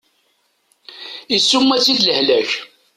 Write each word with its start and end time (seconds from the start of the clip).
Isuma-tt-id 1.35 1.99
lehlak. 2.07 2.51